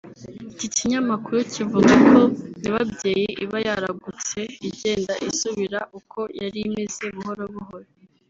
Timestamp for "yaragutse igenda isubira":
3.67-5.79